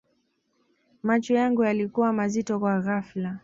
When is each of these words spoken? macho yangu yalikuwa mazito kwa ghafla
macho 1.03 1.33
yangu 1.33 1.63
yalikuwa 1.63 2.13
mazito 2.13 2.59
kwa 2.59 2.79
ghafla 2.79 3.39